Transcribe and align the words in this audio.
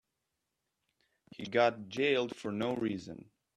He 1.29 1.45
got 1.45 1.87
jailed 1.89 2.35
for 2.35 2.51
no 2.51 2.73
reason. 2.75 3.29